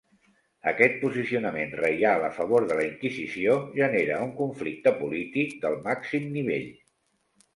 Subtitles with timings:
[0.69, 6.67] Aquest posicionament reial a favor de la inquisició, genera un conflicte polític del màxim nivell.